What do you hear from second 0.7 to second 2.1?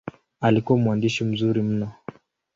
mwandishi mzuri mno.